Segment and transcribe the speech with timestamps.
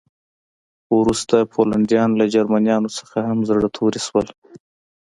[0.83, 4.27] خو وروسته پولنډیان له جرمنانو څخه هم زړه توري شول